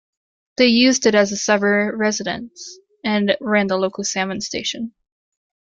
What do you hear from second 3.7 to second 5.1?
local salmon station.